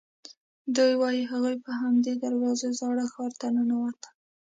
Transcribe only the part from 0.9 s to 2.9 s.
وایي هغوی په همدې دروازو